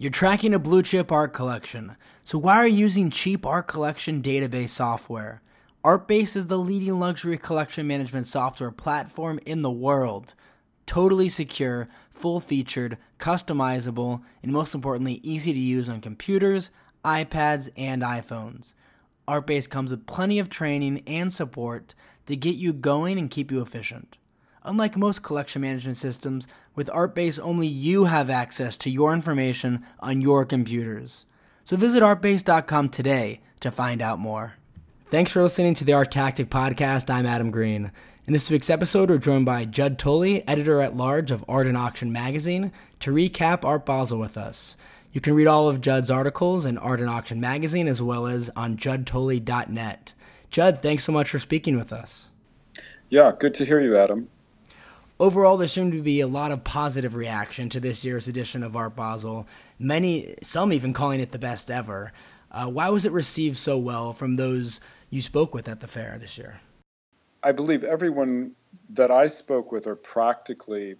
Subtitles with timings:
[0.00, 4.22] You're tracking a blue chip art collection, so why are you using cheap art collection
[4.22, 5.42] database software?
[5.84, 10.34] Artbase is the leading luxury collection management software platform in the world.
[10.86, 16.70] Totally secure, full featured, customizable, and most importantly, easy to use on computers,
[17.04, 18.74] iPads, and iPhones.
[19.26, 21.96] Artbase comes with plenty of training and support
[22.26, 24.16] to get you going and keep you efficient.
[24.62, 26.46] Unlike most collection management systems,
[26.78, 31.26] with Artbase only you have access to your information on your computers.
[31.64, 34.54] So visit artbase.com today to find out more.
[35.10, 37.10] Thanks for listening to the Art Tactic Podcast.
[37.10, 37.90] I'm Adam Green.
[38.28, 41.76] In this week's episode, we're joined by Judd Tully, editor at large of Art and
[41.76, 44.76] Auction magazine, to recap Art Basel with us.
[45.12, 48.50] You can read all of Judd's articles in Art and Auction magazine as well as
[48.54, 50.14] on juddtully.net.
[50.48, 52.28] Judd, thanks so much for speaking with us.
[53.08, 54.28] Yeah, good to hear you, Adam.
[55.20, 58.76] Overall, there seemed to be a lot of positive reaction to this year's edition of
[58.76, 59.48] Art Basel.
[59.76, 62.12] Many, some even calling it the best ever.
[62.52, 64.80] Uh, why was it received so well from those
[65.10, 66.60] you spoke with at the fair this year?
[67.42, 68.52] I believe everyone
[68.90, 70.94] that I spoke with, or practically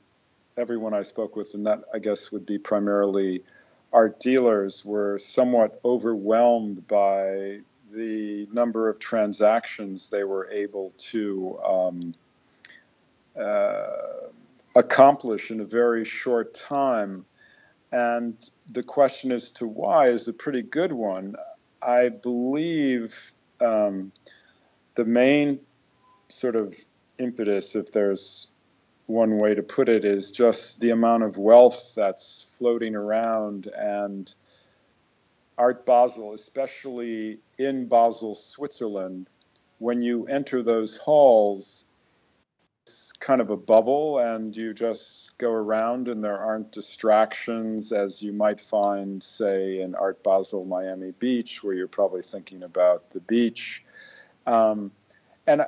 [0.56, 3.44] everyone I spoke with, and that I guess would be primarily
[3.92, 7.60] art dealers, were somewhat overwhelmed by
[7.92, 11.58] the number of transactions they were able to.
[11.64, 12.14] Um,
[14.74, 17.24] accomplish in a very short time.
[17.92, 18.36] And
[18.70, 21.36] the question as to why is a pretty good one.
[21.82, 24.12] I believe um,
[24.94, 25.60] the main
[26.28, 26.74] sort of
[27.18, 28.48] impetus, if there's
[29.06, 34.34] one way to put it, is just the amount of wealth that's floating around and
[35.56, 39.28] Art Basel, especially in Basel, Switzerland,
[39.78, 41.86] when you enter those halls,
[43.20, 48.32] kind of a bubble and you just go around and there aren't distractions as you
[48.32, 53.84] might find, say, in Art Basel, Miami Beach, where you're probably thinking about the beach.
[54.46, 54.92] Um,
[55.46, 55.62] and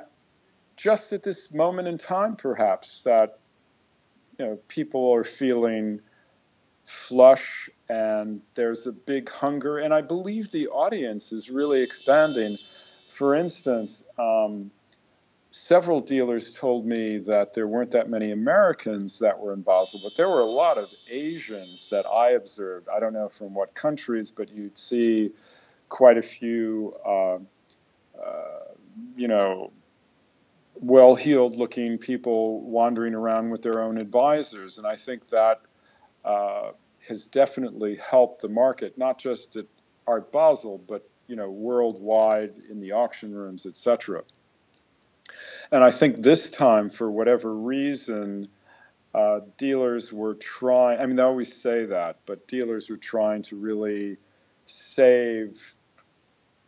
[0.75, 3.39] just at this moment in time, perhaps, that
[4.39, 6.01] you know, people are feeling
[6.85, 9.77] flush and there's a big hunger.
[9.77, 12.57] And I believe the audience is really expanding.
[13.07, 14.71] For instance, um,
[15.51, 20.15] several dealers told me that there weren't that many Americans that were in Basel, but
[20.15, 22.87] there were a lot of Asians that I observed.
[22.87, 25.29] I don't know from what countries, but you'd see
[25.89, 27.39] quite a few, uh, uh,
[29.17, 29.71] you know,
[30.75, 34.77] well heeled looking people wandering around with their own advisors.
[34.77, 35.61] And I think that
[36.23, 36.71] uh,
[37.07, 39.65] has definitely helped the market, not just at
[40.07, 44.23] Art Basel, but you know, worldwide in the auction rooms, etc.
[45.71, 48.49] And I think this time, for whatever reason,
[49.13, 53.55] uh, dealers were trying, I mean, they always say that, but dealers were trying to
[53.55, 54.17] really
[54.65, 55.75] save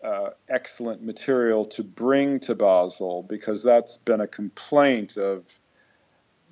[0.04, 5.46] uh, excellent material to bring to Basel because that's been a complaint of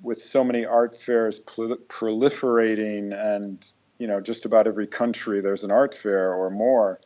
[0.02, 5.70] with so many art fairs proliferating and you know just about every country there's an
[5.70, 6.98] art fair or more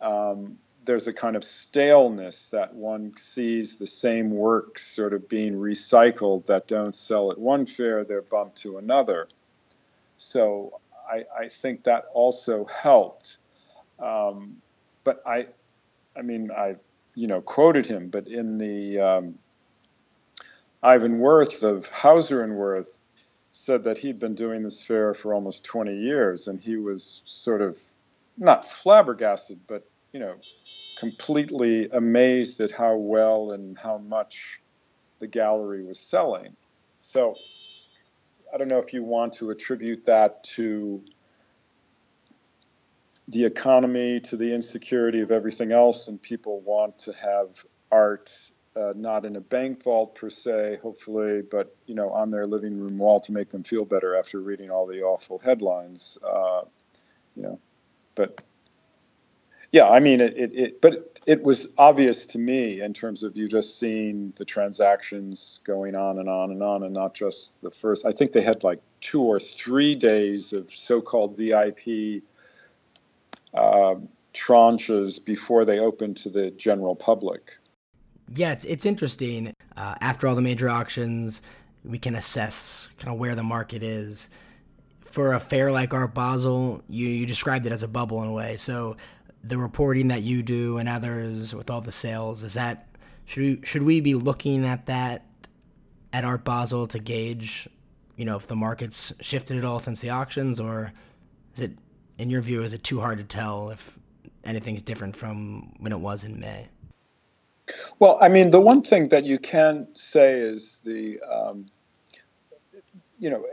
[0.00, 5.54] um, there's a kind of staleness that one sees the same works sort of being
[5.54, 9.28] recycled that don't sell at one fair, they're bumped to another.
[10.16, 10.80] So
[11.10, 13.38] I, I think that also helped.
[13.98, 14.56] Um,
[15.04, 15.46] but I,
[16.16, 16.76] I mean, I,
[17.14, 19.38] you know, quoted him, but in the um,
[20.82, 22.96] Iwan Wirth of Hauser and Wirth
[23.50, 27.62] said that he'd been doing this fair for almost 20 years, and he was sort
[27.62, 27.82] of
[28.36, 30.34] not flabbergasted, but you know,
[30.96, 34.60] completely amazed at how well and how much
[35.18, 36.56] the gallery was selling.
[37.00, 37.36] So
[38.52, 41.04] I don't know if you want to attribute that to
[43.28, 48.92] the economy, to the insecurity of everything else, and people want to have art uh,
[48.94, 52.98] not in a bank vault per se, hopefully, but you know, on their living room
[52.98, 56.18] wall to make them feel better after reading all the awful headlines.
[56.22, 56.62] Uh,
[57.34, 57.58] you know,
[58.14, 58.40] but
[59.72, 63.36] yeah, I mean, it, it, it, but it was obvious to me in terms of
[63.36, 67.70] you just seeing the transactions going on and on and on, and not just the
[67.70, 68.06] first.
[68.06, 72.22] I think they had like two or three days of so-called VIP
[73.54, 73.96] uh,
[74.32, 77.56] tranches before they opened to the general public.
[78.34, 79.52] Yeah, it's it's interesting.
[79.76, 81.42] Uh, after all the major auctions,
[81.84, 84.30] we can assess kind of where the market is.
[85.00, 88.32] For a fair like Art Basel, you, you described it as a bubble in a
[88.32, 88.56] way.
[88.58, 88.96] So
[89.48, 92.88] the reporting that you do and others with all the sales is that
[93.24, 95.24] should we, should we be looking at that
[96.12, 97.68] at Art Basel to gauge,
[98.16, 100.92] you know, if the market's shifted at all since the auctions, or
[101.54, 101.72] is it
[102.18, 103.98] in your view, is it too hard to tell if
[104.44, 106.68] anything's different from when it was in May?
[107.98, 111.66] Well, I mean, the one thing that you can say is the, um,
[113.18, 113.44] you know,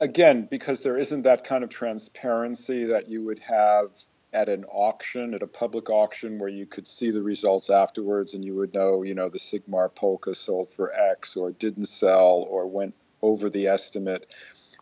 [0.00, 3.90] again, because there isn't that kind of transparency that you would have
[4.32, 8.44] at an auction, at a public auction, where you could see the results afterwards and
[8.44, 12.66] you would know, you know, the Sigmar Polke sold for X or didn't sell or
[12.66, 14.30] went over the estimate.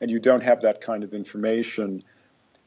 [0.00, 2.04] And you don't have that kind of information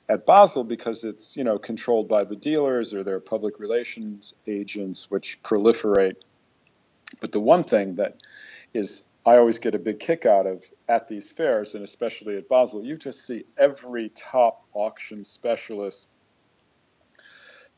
[0.09, 5.09] at Basel because it's, you know, controlled by the dealers or their public relations agents,
[5.09, 6.15] which proliferate.
[7.19, 8.17] But the one thing that
[8.73, 12.49] is I always get a big kick out of at these fairs, and especially at
[12.49, 16.07] Basel, you just see every top auction specialist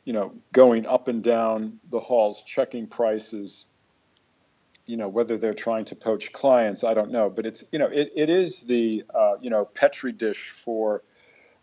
[0.05, 3.65] you know, going up and down the halls, checking prices.
[4.85, 7.29] You know, whether they're trying to poach clients, I don't know.
[7.29, 11.03] But it's, you know, it, it is the, uh, you know, petri dish for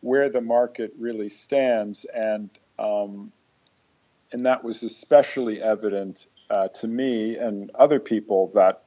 [0.01, 2.07] where the market really stands.
[2.07, 2.49] And,
[2.79, 3.31] um,
[4.33, 8.85] and that was especially evident uh, to me and other people that,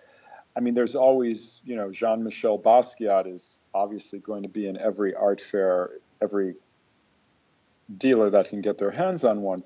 [0.55, 4.77] I mean, there's always, you know, Jean Michel Basquiat is obviously going to be in
[4.77, 5.91] every art fair,
[6.23, 6.55] every
[7.97, 9.63] dealer that can get their hands on one.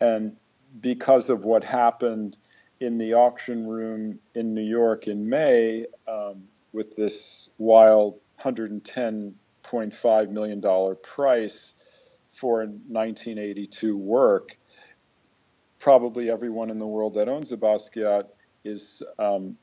[0.00, 0.36] And
[0.80, 2.36] because of what happened
[2.80, 10.96] in the auction room in New York in May um, with this wild $110.5 million
[11.02, 11.74] price
[12.32, 14.56] for 1982 work,
[15.78, 18.26] probably everyone in the world that owns a Basquiat
[18.64, 19.56] is, um,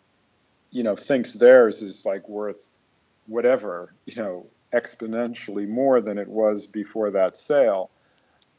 [0.71, 2.79] you know, thinks theirs is like worth
[3.27, 7.89] whatever, you know, exponentially more than it was before that sale.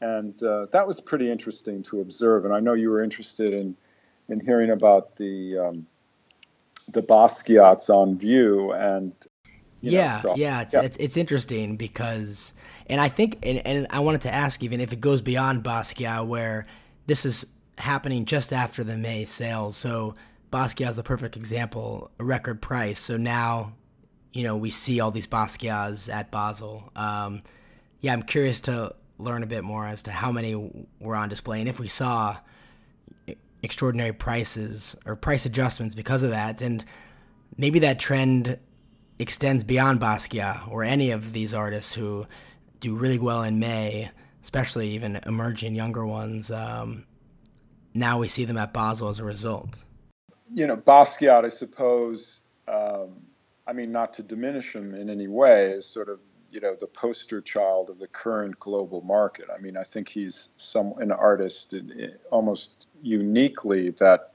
[0.01, 2.45] And uh, that was pretty interesting to observe.
[2.45, 3.75] And I know you were interested in,
[4.29, 5.87] in hearing about the, um,
[6.91, 8.73] the Basquiats on view.
[8.73, 9.13] And
[9.81, 10.81] yeah, know, so, yeah, it's, yeah.
[10.81, 12.53] It's, it's interesting because,
[12.87, 16.27] and I think, and, and I wanted to ask even if it goes beyond Basquiat,
[16.27, 16.67] where
[17.07, 17.45] this is
[17.77, 19.77] happening just after the May sales.
[19.77, 20.15] So
[20.51, 22.99] Basquiat is the perfect example, a record price.
[22.99, 23.73] So now
[24.37, 26.91] you know, we see all these Basquiats at Basel.
[26.95, 27.41] Um,
[28.01, 31.59] yeah, I'm curious to learn a bit more as to how many were on display
[31.59, 32.37] and if we saw
[33.63, 36.61] extraordinary prices or price adjustments because of that.
[36.61, 36.85] And
[37.57, 38.59] maybe that trend
[39.19, 42.27] extends beyond Basquiat or any of these artists who
[42.79, 44.11] do really well in May,
[44.43, 46.51] especially even emerging younger ones.
[46.51, 47.05] Um,
[47.93, 49.83] now we see them at Basel as a result.
[50.53, 52.41] You know, Basquiat, I suppose.
[52.67, 53.27] Um
[53.67, 56.19] I mean, not to diminish him in any way, is sort of
[56.51, 59.45] you know the poster child of the current global market.
[59.53, 64.31] I mean, I think he's some an artist in, almost uniquely that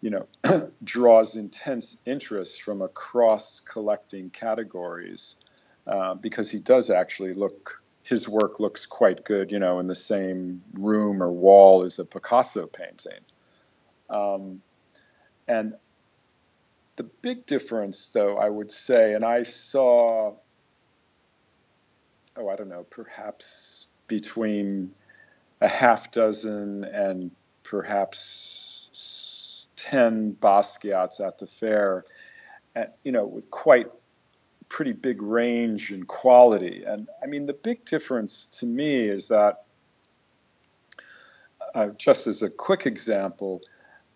[0.00, 0.26] you know
[0.84, 5.36] draws intense interest from across collecting categories
[5.86, 9.94] uh, because he does actually look his work looks quite good, you know, in the
[9.94, 13.20] same room or wall as a Picasso painting.
[14.10, 14.60] Um,
[15.48, 15.74] and
[16.96, 20.34] the big difference, though, I would say, and I saw,
[22.36, 24.92] oh, I don't know, perhaps between
[25.60, 27.30] a half dozen and
[27.62, 32.04] perhaps 10 Basquiats at the fair,
[32.74, 33.86] and, you know, with quite
[34.68, 36.84] pretty big range and quality.
[36.84, 39.64] And I mean, the big difference to me is that,
[41.74, 43.62] uh, just as a quick example,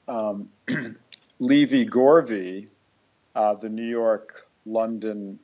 [0.06, 0.48] um,
[1.40, 2.68] Lévy Gorvy,
[3.34, 5.38] uh, the New York London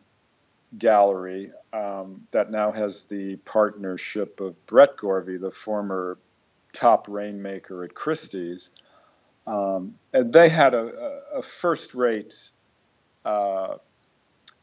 [0.78, 6.18] gallery um, that now has the partnership of Brett Gorvy, the former
[6.72, 8.70] top rainmaker at Christie's.
[9.46, 12.34] Um, and they had a, a first rate
[13.24, 13.76] uh,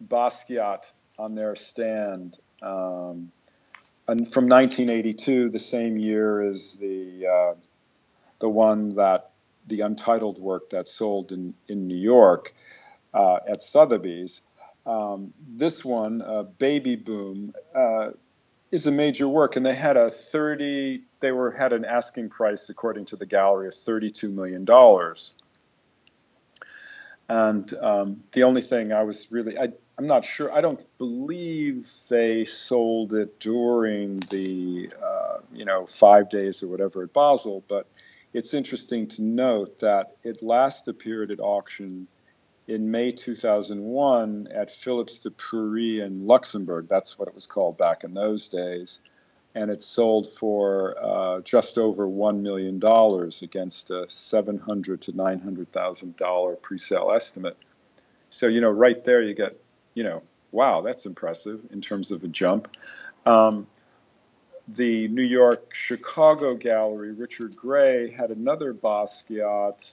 [0.07, 2.37] Basquiat on their stand.
[2.61, 3.31] Um,
[4.07, 7.53] and from 1982, the same year as the uh,
[8.39, 9.31] the one that
[9.67, 12.53] the untitled work that sold in, in New York
[13.13, 14.41] uh, at Sotheby's.
[14.85, 18.11] Um, this one, uh, Baby Boom, uh,
[18.71, 21.03] is a major work, and they had a 30.
[21.19, 25.33] They were had an asking price, according to the gallery, of 32 million dollars.
[27.29, 30.51] And um, the only thing I was really, I, I'm not sure.
[30.51, 37.03] I don't believe they sold it during the, uh, you know, five days or whatever
[37.03, 37.87] at Basel, but
[38.33, 42.07] it's interesting to note that it last appeared at auction
[42.67, 46.87] in May 2001 at Phillips de Pury in Luxembourg.
[46.89, 48.99] That's what it was called back in those days.
[49.53, 56.77] And it sold for uh, just over $1 million against a $700 to $900,000 pre
[56.77, 57.57] sale estimate.
[58.29, 59.59] So, you know, right there you get,
[59.93, 62.69] you know, wow, that's impressive in terms of a jump.
[63.25, 63.67] Um,
[64.69, 69.91] the New York Chicago gallery, Richard Gray, had another Basquiat.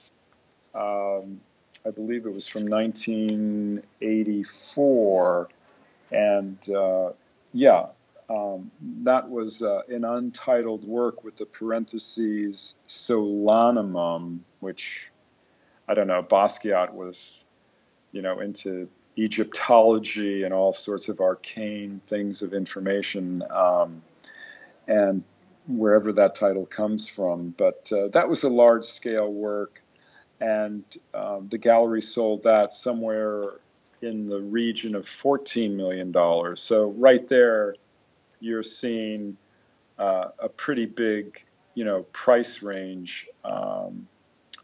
[0.73, 1.41] Um,
[1.85, 5.49] I believe it was from 1984.
[6.11, 7.11] And uh,
[7.53, 7.85] yeah,
[8.29, 8.71] um,
[9.03, 15.11] that was uh, an untitled work with the parentheses Solanimum, which
[15.87, 17.45] I don't know, Basquiat was,
[18.11, 23.43] you know, into Egyptology and all sorts of arcane things of information.
[23.49, 24.01] Um,
[24.87, 25.23] and
[25.67, 27.53] wherever that title comes from.
[27.57, 29.81] But uh, that was a large scale work,
[30.41, 33.59] and um, the gallery sold that somewhere
[34.01, 36.13] in the region of $14 million.
[36.55, 37.75] So, right there,
[38.39, 39.35] you're seeing
[39.97, 41.43] uh, a pretty big
[41.79, 44.05] you know, price range um,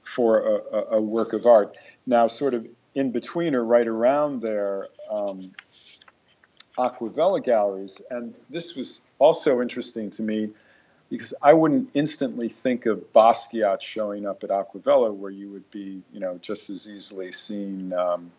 [0.04, 1.78] for a, a, work of art.
[2.06, 5.54] Now, sort of in between or right around there, um,
[6.78, 10.50] Acquavella galleries, and this was also interesting to me
[11.10, 16.02] because I wouldn't instantly think of Basquiat showing up at Acquavella, where you would be,
[16.12, 18.32] you know, just as easily seeing um,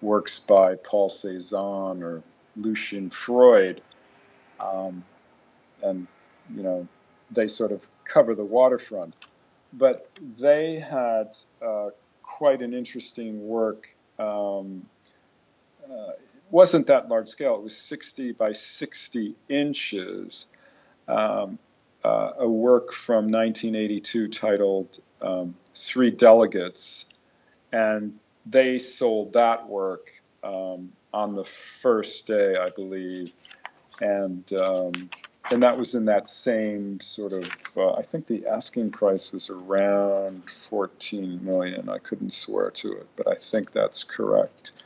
[0.00, 2.22] works by Paul Cézanne or
[2.56, 3.82] Lucian Freud,
[4.58, 5.04] um,
[5.82, 6.06] and
[6.54, 6.88] you know,
[7.30, 9.14] they sort of cover the waterfront.
[9.72, 11.90] But they had uh,
[12.22, 13.88] quite an interesting work.
[14.18, 14.86] Um,
[15.88, 16.12] uh,
[16.50, 17.54] wasn't that large scale.
[17.54, 20.46] It was 60 by 60 inches.
[21.06, 21.58] Um,
[22.04, 27.06] uh, a work from 1982 titled um, Three Delegates,
[27.72, 30.10] and they sold that work
[30.42, 33.32] um, on the first day, I believe,
[34.00, 35.10] and um,
[35.50, 37.50] and that was in that same sort of.
[37.76, 41.88] Uh, I think the asking price was around 14 million.
[41.88, 44.82] I couldn't swear to it, but I think that's correct.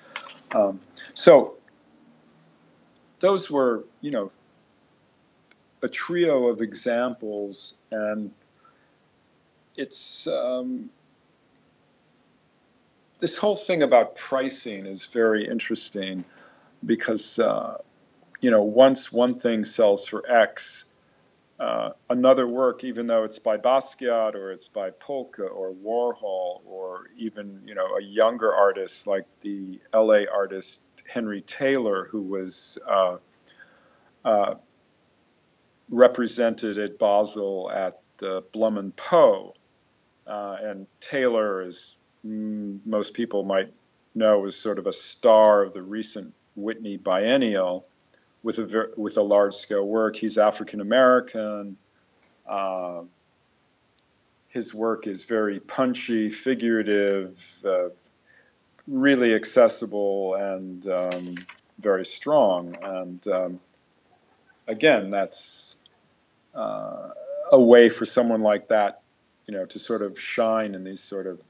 [0.53, 0.81] Um,
[1.15, 1.55] so
[3.21, 4.31] those were, you know,
[5.85, 8.31] a trio of examples, and
[9.77, 10.89] it's um,
[13.21, 16.25] this whole thing about pricing is very interesting
[16.87, 17.77] because uh,
[18.41, 20.87] you know once one thing sells for X,
[21.61, 27.11] uh, another work, even though it's by Basquiat or it's by Polke or Warhol or
[27.19, 30.27] even you know a younger artist like the L.A.
[30.29, 33.19] artist Henry Taylor, who was uh,
[34.25, 34.55] uh,
[35.89, 39.55] represented at Basel at the Blum and Poe,
[40.27, 43.73] uh, and Taylor, as most people might
[44.15, 47.87] know, is sort of a star of the recent Whitney Biennial
[48.43, 50.17] with a ver- with a large scale work.
[50.17, 51.77] He's African American.
[52.47, 53.03] Uh,
[54.49, 57.89] his work is very punchy, figurative, uh,
[58.87, 61.35] really accessible, and um,
[61.81, 62.77] very strong.
[62.83, 63.61] And um,
[64.67, 65.77] again, that's
[66.55, 67.11] uh,
[67.53, 69.03] a way for someone like that,
[69.47, 71.41] you know, to sort of shine in these sort of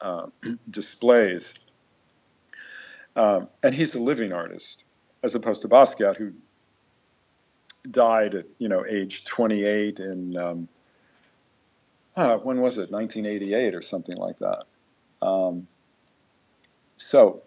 [0.00, 0.26] uh,
[0.70, 1.54] displays.
[3.16, 4.84] Um, and he's a living artist
[5.22, 6.32] as opposed to Basquiat, who
[7.90, 10.68] died at you know age 28 in um,
[12.16, 14.64] uh, when was it 1988 or something like that.
[15.22, 15.66] Um,
[16.96, 17.42] so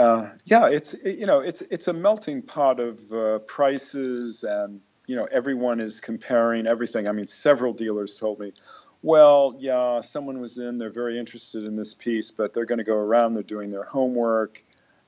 [0.00, 4.80] uh, yeah, it's it, you know it's it's a melting pot of uh, prices and
[5.06, 7.08] you know everyone is comparing everything.
[7.08, 8.52] I mean, several dealers told me,
[9.02, 12.84] well, yeah, someone was in, they're very interested in this piece, but they're going to
[12.84, 14.64] go around, they're doing their homework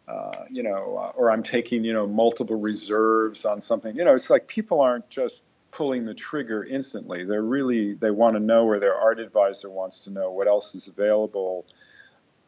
[0.09, 3.97] uh, you know, uh, or I'm taking, you know, multiple reserves on something.
[3.97, 7.25] You know, it's like people aren't just pulling the trigger instantly.
[7.25, 10.75] They're really they want to know, or their art advisor wants to know what else
[10.75, 11.67] is available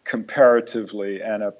[0.03, 1.55] comparatively, and a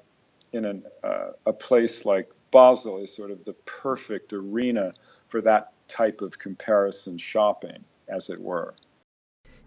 [0.55, 4.93] in an, uh, a place like Basel is sort of the perfect arena
[5.27, 8.73] for that type of comparison shopping, as it were.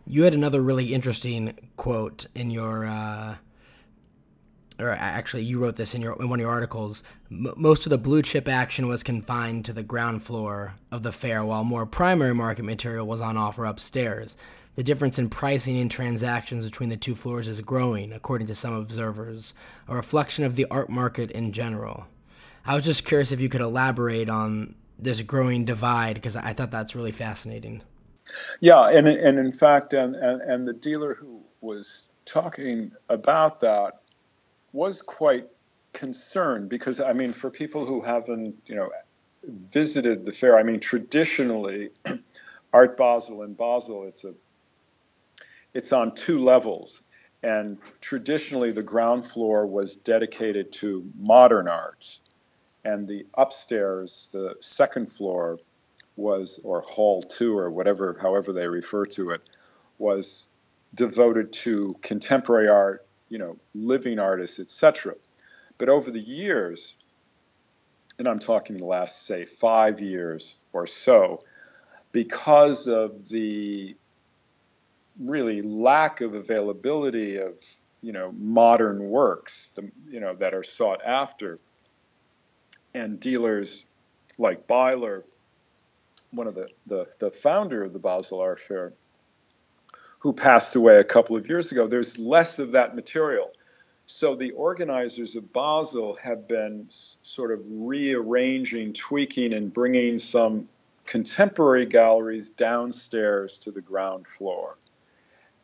[0.07, 3.37] You had another really interesting quote in your uh,
[4.79, 7.99] or actually you wrote this in your in one of your articles most of the
[7.99, 12.35] blue chip action was confined to the ground floor of the fair while more primary
[12.35, 14.37] market material was on offer upstairs
[14.79, 18.73] the difference in pricing and transactions between the two floors is growing according to some
[18.73, 19.53] observers
[19.89, 22.07] a reflection of the art market in general.
[22.65, 26.71] I was just curious if you could elaborate on this growing divide because i thought
[26.71, 27.83] that's really fascinating.
[28.61, 34.03] Yeah and, and in fact and, and, and the dealer who was talking about that
[34.73, 35.49] was quite
[35.93, 38.91] concerned because I mean, for people who haven't, you know,
[39.43, 41.91] visited the fair, I mean, traditionally,
[42.73, 44.35] Art Basel in Basel, it's a
[45.75, 47.03] it's on two levels,
[47.43, 52.19] and traditionally the ground floor was dedicated to modern art,
[52.85, 55.59] and the upstairs, the second floor,
[56.17, 59.41] was or hall two or whatever, however they refer to it,
[59.99, 60.49] was
[60.95, 65.15] devoted to contemporary art, you know, living artists, etc.
[65.77, 66.95] But over the years,
[68.19, 71.45] and I'm talking the last, say, five years or so,
[72.11, 73.95] because of the
[75.19, 77.55] really lack of availability of
[78.03, 81.59] you know modern works the, you know that are sought after.
[82.95, 83.87] And dealers
[84.39, 85.25] like Beyeler
[86.31, 88.93] one of the, the, the founder of the Basel Art Fair
[90.19, 93.51] who passed away a couple of years ago there's less of that material.
[94.07, 100.69] So the organizers of Basel have been sort of rearranging tweaking and bringing some
[101.05, 104.77] contemporary galleries downstairs to the ground floor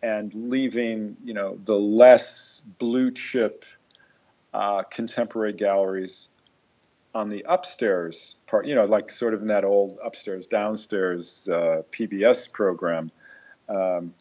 [0.04, 3.64] and leaving, you know, the less blue chip
[4.52, 6.28] uh, contemporary galleries
[7.14, 11.80] on the upstairs part, you know, like sort of in that old upstairs downstairs uh,
[11.90, 13.10] PBS program.
[13.70, 14.12] Um,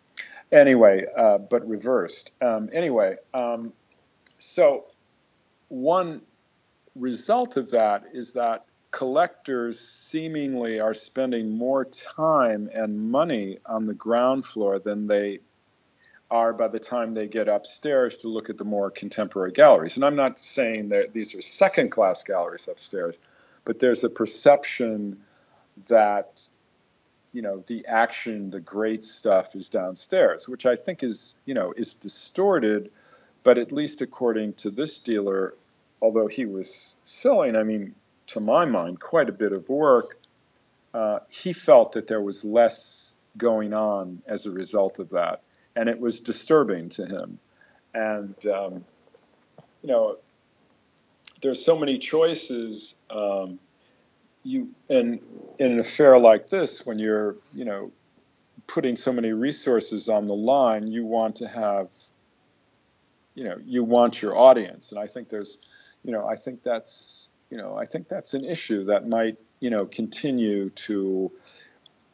[0.54, 2.32] anyway, uh, but reversed.
[2.42, 3.74] Um, anyway, um,
[4.38, 4.86] so
[5.68, 6.22] one
[6.96, 13.94] result of that is that collectors seemingly are spending more time and money on the
[13.94, 15.40] ground floor than they
[16.34, 19.96] are by the time they get upstairs to look at the more contemporary galleries.
[19.96, 23.20] And I'm not saying that these are second class galleries upstairs,
[23.66, 25.22] but there's a perception
[25.88, 26.48] that
[27.32, 31.74] you know the action the great stuff is downstairs which i think is you know
[31.76, 32.92] is distorted
[33.42, 35.56] but at least according to this dealer
[36.00, 37.96] although he was selling i mean
[38.28, 40.18] to my mind, quite a bit of work,
[40.94, 45.42] uh, he felt that there was less going on as a result of that.
[45.76, 47.40] And it was disturbing to him.
[47.94, 48.86] And, um,
[49.82, 50.18] you know,
[51.42, 52.96] there's so many choices.
[53.10, 53.60] Um,
[54.44, 55.20] you in
[55.60, 57.92] in an affair like this, when you're, you know,
[58.68, 61.90] putting so many resources on the line, you want to have,
[63.36, 64.92] you know, you want your audience.
[64.92, 65.58] And I think there's,
[66.04, 69.70] you know, I think that's you know, I think that's an issue that might, you
[69.70, 71.32] know, continue to,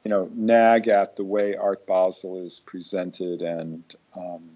[0.03, 3.83] you know, nag at the way Art Basel is presented, and
[4.15, 4.49] um,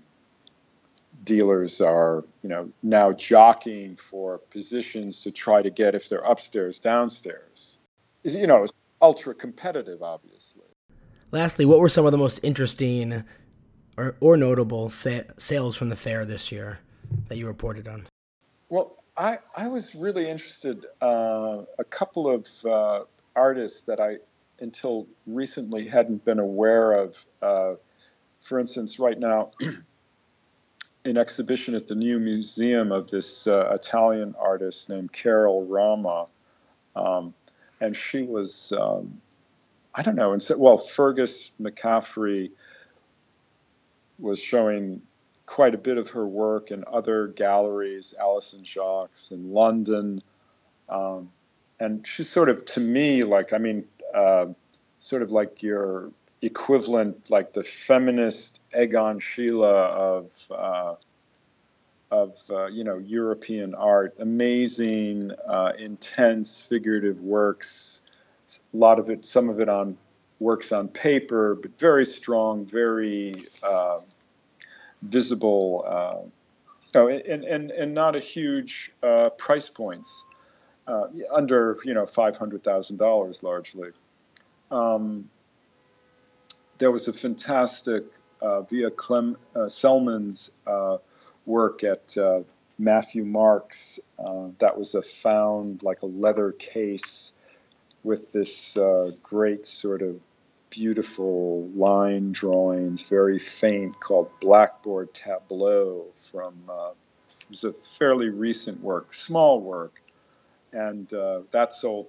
[1.23, 6.79] dealers are, you know, now jockeying for positions to try to get if they're upstairs,
[6.79, 7.79] downstairs.
[8.23, 10.63] Is you know, it's ultra competitive, obviously.
[11.32, 13.23] Lastly, what were some of the most interesting
[13.97, 16.79] or, or notable sa- sales from the fair this year
[17.27, 18.08] that you reported on?
[18.69, 20.86] Well, I, I was really interested.
[21.01, 23.03] Uh, a couple of uh,
[23.36, 24.17] artists that I,
[24.63, 27.26] until recently, hadn't been aware of.
[27.41, 27.73] Uh,
[28.41, 29.52] for instance, right now,
[31.06, 36.28] an exhibition at the new museum of this uh, Italian artist named Carol Rama.
[36.95, 37.34] Um,
[37.82, 39.21] and she was, um,
[39.93, 42.52] I don't know, and so, well, Fergus McCaffrey
[44.19, 45.02] was showing
[45.45, 50.23] quite a bit of her work in other galleries, Alison Jacques in London.
[50.88, 51.32] Um,
[51.80, 54.47] and she's sort of, to me, like, I mean, uh,
[54.99, 60.95] sort of like your equivalent, like the feminist Egon Schiele of, uh,
[62.12, 64.15] of uh, you know, European art.
[64.19, 68.02] Amazing, uh, intense, figurative works.
[68.73, 69.97] A lot of it, some of it on
[70.39, 73.99] works on paper, but very strong, very uh,
[75.02, 75.84] visible,
[76.95, 80.26] oh, and, and, and not a huge uh, price points,
[80.88, 83.89] uh, under you know five hundred thousand dollars largely.
[84.74, 85.30] Um,
[86.80, 88.04] there was a fantastic
[88.42, 90.98] uh, via Clem uh, Selman's uh,
[91.46, 92.18] work at
[92.78, 94.00] Matthew Marks.
[94.60, 97.34] that was a found like a leather case
[98.04, 98.78] with this
[99.22, 100.20] great sort of
[100.74, 106.90] beautiful line drawings, very faint, called Blackboard Tableau from, uh,
[107.42, 110.02] it was a fairly recent work, small work,
[110.72, 112.08] and uh, that sold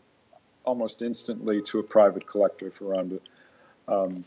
[0.65, 3.21] almost instantly to a private collector for around
[3.89, 4.25] um,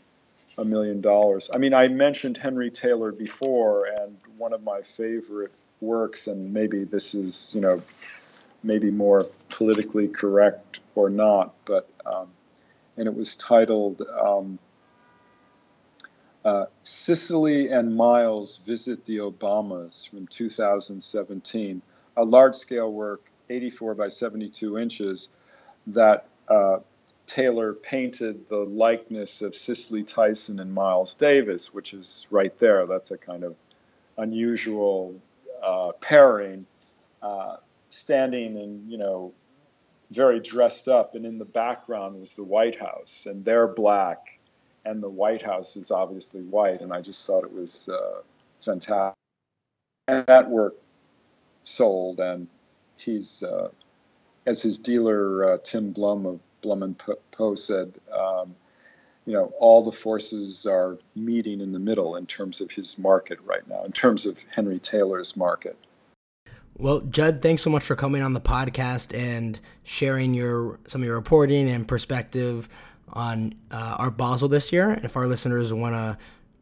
[0.58, 1.50] a million dollars.
[1.52, 6.84] I mean, I mentioned Henry Taylor before, and one of my favorite works, and maybe
[6.84, 7.82] this is, you know,
[8.62, 12.28] maybe more politically correct or not, but um,
[12.96, 14.58] and it was titled um,
[16.44, 21.82] uh, Cicely and Miles Visit the Obamas from 2017,
[22.16, 25.28] a large scale work, 84 by 72 inches,
[25.88, 26.78] that uh,
[27.26, 32.86] Taylor painted the likeness of Cicely Tyson and Miles Davis, which is right there.
[32.86, 33.54] That's a kind of
[34.16, 35.14] unusual
[35.62, 36.66] uh, pairing,
[37.22, 37.56] uh,
[37.90, 39.32] standing and you know,
[40.10, 44.38] very dressed up, and in the background was the White House, and they're black,
[44.84, 48.22] and the White House is obviously white, and I just thought it was uh,
[48.60, 49.14] fantastic.
[50.06, 50.76] And that work
[51.64, 52.48] sold, and
[52.96, 53.68] he's, uh,
[54.48, 58.56] as his dealer uh, Tim Blum of Blum and Poe said, um,
[59.26, 63.38] you know, all the forces are meeting in the middle in terms of his market
[63.44, 65.76] right now, in terms of Henry Taylor's market.
[66.78, 71.06] Well, Judd, thanks so much for coming on the podcast and sharing your some of
[71.06, 72.70] your reporting and perspective
[73.12, 74.90] on uh, Art Basel this year.
[74.90, 76.16] And if our listeners want to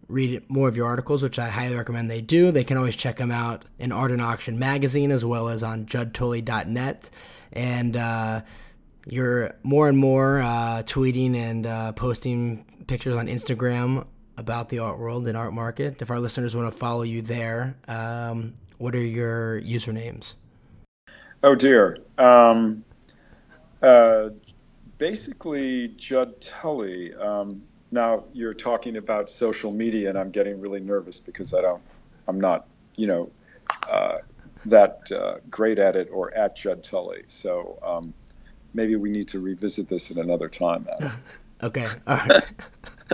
[0.09, 3.17] read more of your articles, which I highly recommend they do, they can always check
[3.17, 7.11] them out in Art and Auction magazine as well as on juddtully.net.
[7.53, 8.43] And uh,
[9.07, 14.99] you're more and more uh, tweeting and uh, posting pictures on Instagram about the art
[14.99, 16.03] world and art market.
[16.03, 20.35] If our listeners want to follow you there, um, what are your usernames?
[21.43, 21.99] Oh dear.
[22.19, 22.85] Um,
[23.83, 24.31] uh,
[24.99, 27.15] basically, Judd Tully.
[27.15, 31.83] Um, now you're talking about social media, and I'm getting really nervous because I don't.
[32.29, 33.31] I'm not, you know,
[33.89, 34.19] uh,
[34.67, 37.23] that uh, great at it or at Judd Tully.
[37.29, 38.13] So um,
[38.75, 40.87] maybe we need to revisit this at another time.
[41.63, 41.87] okay.
[42.07, 42.43] All right.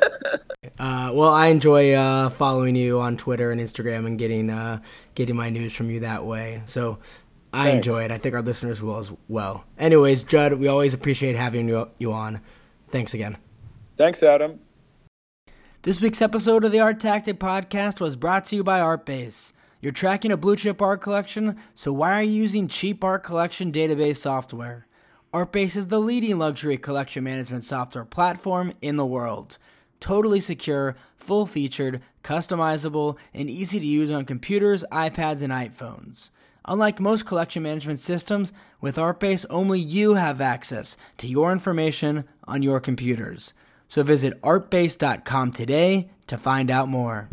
[0.78, 4.80] uh, well, I enjoy uh, following you on Twitter and Instagram and getting uh,
[5.14, 6.62] getting my news from you that way.
[6.64, 6.98] So
[7.52, 7.86] I Thanks.
[7.86, 8.10] enjoy it.
[8.10, 9.64] I think our listeners will as well.
[9.78, 12.40] Anyways, Judd, we always appreciate having you, you on.
[12.88, 13.36] Thanks again.
[13.96, 14.58] Thanks, Adam.
[15.82, 19.52] This week's episode of the Art Tactic Podcast was brought to you by ArtBase.
[19.80, 23.70] You're tracking a blue chip art collection, so why are you using cheap art collection
[23.70, 24.86] database software?
[25.34, 29.58] ArtBase is the leading luxury collection management software platform in the world.
[30.00, 36.30] Totally secure, full featured, customizable, and easy to use on computers, iPads, and iPhones.
[36.64, 42.62] Unlike most collection management systems, with ArtBase, only you have access to your information on
[42.62, 43.52] your computers.
[43.92, 47.28] So visit artbase.com today to find out more.